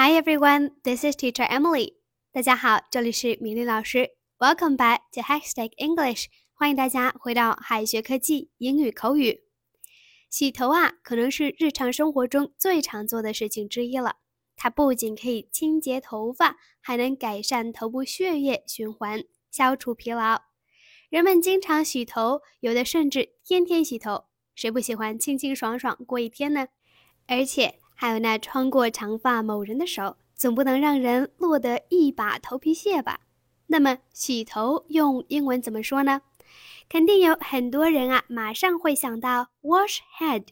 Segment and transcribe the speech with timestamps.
[0.00, 1.94] Hi everyone, this is Teacher Emily.
[2.30, 4.10] 大家好，这里是米粒老师。
[4.38, 6.26] Welcome back to Hashtag English.
[6.54, 9.40] 欢迎大家回到海学科技英语口语。
[10.30, 14.18] 洗头啊，可能是日常生活中最常做的事情之一了。
[14.54, 20.42] 它不仅可以清洁头发，还能改善头部血液循环，消除疲劳。
[21.10, 24.26] 人们经常洗头，有的甚至天天洗头。
[24.54, 26.68] 谁不喜欢清清爽爽过一天呢？
[27.26, 27.80] 而且。
[28.00, 33.18] 还有那穿过长发某人的手，总不能让人落得一把头皮屑吧？
[33.66, 36.22] 那么洗头用英文怎么说呢？
[36.88, 40.44] 肯定有很多人啊，马上会想到 wash head，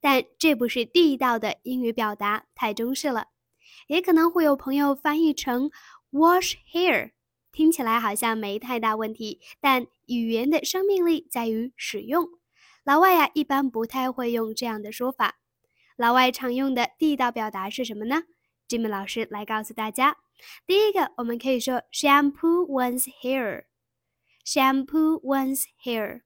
[0.00, 3.26] 但这不是地道的英语表达，太中式了。
[3.88, 5.70] 也可能会有朋友翻译成
[6.10, 7.10] wash hair，
[7.52, 12.26] 听起来好像没太大问题，但语言的生命力在于使用。
[12.82, 15.37] 老外呀，一般不太会用这样的说法。
[15.98, 18.22] 老外常用的地道表达是什么呢
[18.68, 20.16] ？Jimmy 老师来告诉大家。
[20.64, 26.20] 第一个，我们可以说 shampoo one's hair，shampoo one's hair。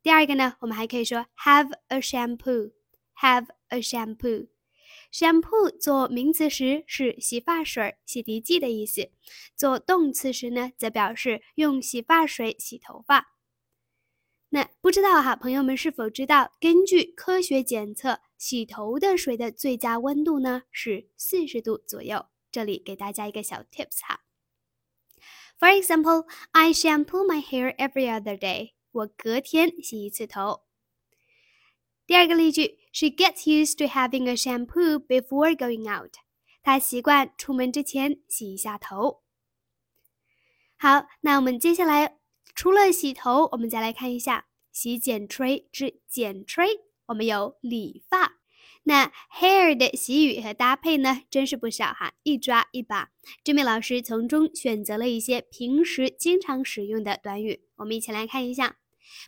[0.00, 4.46] 第二个呢，我们还可以说 have a shampoo，have a shampoo。
[5.12, 9.10] shampoo 做名词时是洗发水、洗涤剂的意思，
[9.56, 13.34] 做动词时呢，则表示用洗发水洗头发。
[14.52, 22.26] 那不知道哈，朋友们是否知道，根据科学检测，洗头的水的最佳温度呢是四十度左右。
[22.50, 24.22] 这里给大家一个小 tips 哈。
[25.60, 28.72] For example, I shampoo my hair every other day.
[28.90, 30.64] 我隔天洗一次头。
[32.04, 36.14] 第二个例句，She gets used to having a shampoo before going out.
[36.64, 39.22] 她习惯出门之前洗一下头。
[40.76, 42.19] 好，那我们接下来。
[42.54, 46.80] 除了洗头，我们再来看一下洗剪吹之剪吹。
[47.06, 48.34] 我们有理发，
[48.84, 53.10] 那 hair 的习语和搭配呢，真是不少哈，一抓一把。
[53.42, 58.76] 这位老师从中选择了一些平时经常使用的短语，我们一起来看一下。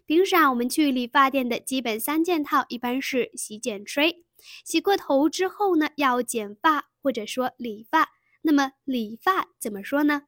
[0.07, 4.25] 平时啊，我们去理发店的基本三件套一般是洗剪吹。
[4.65, 8.11] 洗过头之后呢，要剪发或者说理发。
[8.43, 10.23] 那么理发怎么说呢？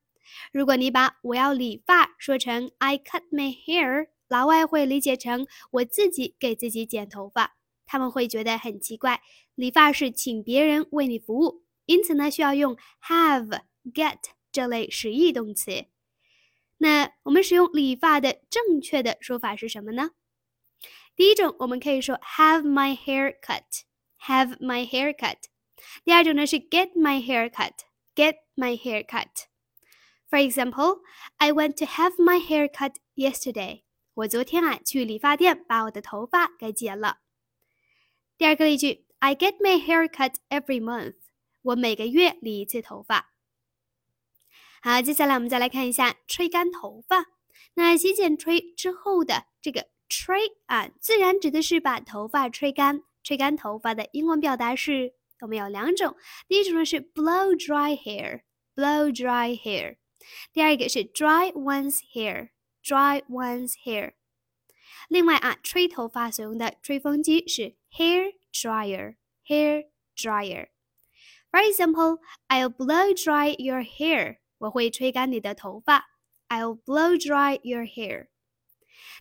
[0.53, 9.23] 如果你把我要理发说成 I cut my hair，老外会理解成我自己给自己剪头发，他们会觉得很奇怪。
[9.55, 14.19] 理发是请别人为你服务，因此呢需要用 have、get
[14.51, 15.87] 这类实义动词。
[16.79, 20.11] 那我们使用理发的正确的说法是什么呢？
[21.15, 25.37] 第一种我们可以说 have my hair cut，have my hair cut。
[26.05, 29.29] 第二种呢是 get my hair cut，get my hair cut。
[30.31, 31.01] For example,
[31.37, 33.83] I went to have my hair cut yesterday.
[34.15, 37.19] 我昨天啊去理发店把我的头发给剪了。
[38.37, 41.15] 第二个例句，I get my hair cut every month.
[41.63, 43.33] 我每个月理一次头发。
[44.83, 47.27] 好，接下来我们再来看一下吹干头发。
[47.75, 53.03] 那洗剪吹之后的这个吹啊，自然指的是把头发吹干。
[53.23, 56.15] 吹干头发的英文表达是，我们有两种。
[56.47, 59.97] 第一种呢是 blow dry hair，blow dry hair。
[60.53, 64.12] 第二个是 dry one's hair，dry one's hair。
[65.09, 69.87] 另外啊，吹头发所用的吹风机是 hair dryer，hair
[70.17, 70.69] dryer。
[71.51, 72.19] For example,
[72.49, 74.39] I'll blow dry your hair。
[74.59, 76.11] 我会吹干你的头发。
[76.49, 78.29] I'll blow dry your hair。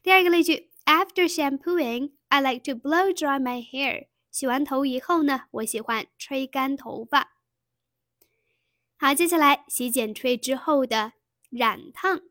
[0.01, 4.07] 第二个例句，After shampooing, I like to blow dry my hair。
[4.31, 7.32] 洗完头以后呢，我喜欢吹干头发。
[9.03, 11.11] 好，接下来洗剪吹之后的
[11.49, 12.21] 染烫。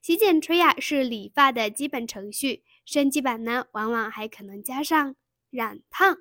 [0.00, 5.16] 洗剪吹呀是理发的基本程序，升级版呢往往还可能加上
[5.50, 6.16] 染烫。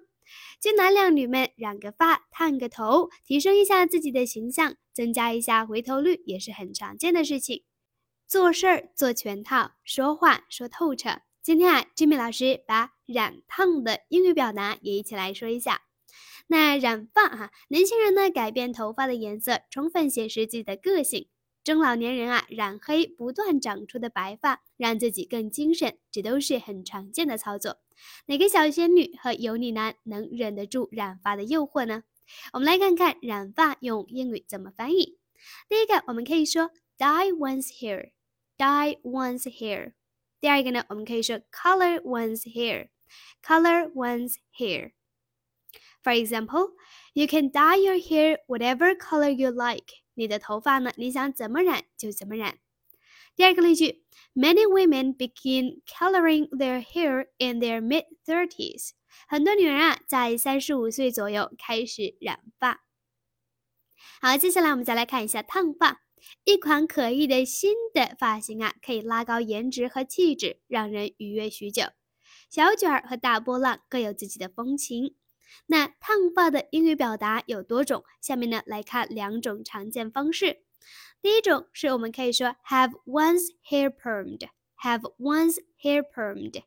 [0.59, 7.63] 俊男靓女们染个发、烫个头，提升一下自己的形象，增加一下回头率，也是很常见的事情。
[8.28, 11.22] 做事儿做全套，说话说透彻。
[11.42, 15.84] 今天啊，Jimmy 老师把染烫的英语表达也一起来说一下。
[16.48, 21.28] 那染发哈，年轻人呢改变头发的颜色，充分显示自己的个性；
[21.63, 27.80] 中老年人啊染黑不断长出的白发，让自己更精神，这都是很常见的操作。
[28.25, 32.04] 哪个小仙女和油腻男能忍得住染发的诱惑呢？
[32.51, 35.18] 我们来看看染发用英语怎么翻译。
[35.69, 39.94] 第一个，我们可以说 dye one's hair，dye one's hair。
[40.39, 44.92] 第二个呢，我们可以说 color one's hair，color one's hair。
[46.03, 46.71] For example,
[47.13, 49.88] you can dye your hair whatever color you like.
[50.15, 52.59] 你的头发呢，你想怎么染就怎么染。
[53.35, 54.03] 第二个例句
[54.35, 58.91] ，Many women begin coloring their hair in their mid thirties.
[59.27, 62.83] 很多女人啊，在三十五岁左右开始染发。
[64.21, 66.01] 好，接下来我们再来看一下烫发，
[66.44, 71.83] 一款可疑的新的发型啊，可以拉高颜值和气质，让人愉悦许久。
[72.50, 75.15] 小卷儿和大波浪各有自己的风情。
[75.68, 80.63] 那烫发的英语表达有多种，下面呢来看两种常见方式。
[81.22, 86.63] 第一种是我们可以说 have one's hair permed，have one's hair permed。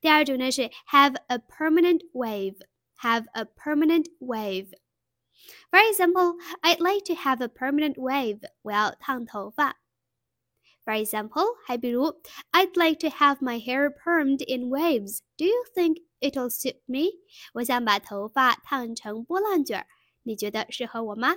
[0.00, 4.72] 第二种呢是 have a permanent wave，have a permanent wave。
[5.70, 8.40] For example, I'd like to have a permanent wave。
[8.62, 9.83] 我要烫头发。
[10.84, 12.20] For example，还比如
[12.52, 15.20] I'd like to have my hair permed in waves。
[15.36, 17.20] Do you think it'll suit me？
[17.54, 19.86] 我想把头发烫成波浪卷儿，
[20.24, 21.36] 你觉得适合我吗？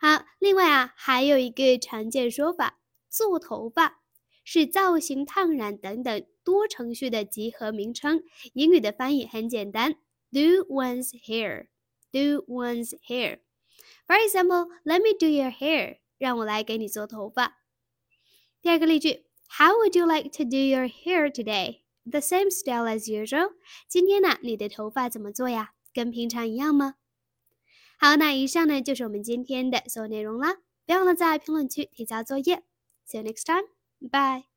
[0.00, 4.00] 好，另外啊，还有一个常见说法，做头发
[4.42, 8.22] 是造型、烫染等等多程序的集合名称。
[8.54, 9.92] 英语的翻译很简单
[10.32, 11.68] ，do one's hair。
[12.12, 13.38] do one's hair.
[14.08, 15.98] For example, let me do your hair.
[16.18, 17.59] 让我来给你做头发。
[18.62, 19.24] 第二个例句
[19.58, 21.80] ，How would you like to do your hair today?
[22.04, 23.52] The same style as usual.
[23.88, 25.72] 今天呢，你的头发怎么做呀？
[25.94, 26.96] 跟平常一样吗？
[27.98, 30.58] 好，那以上呢就是我们今天的所有内容啦。
[30.84, 32.62] 别忘了在评论区提交作业。
[33.06, 33.66] See you next time.
[34.00, 34.49] Bye.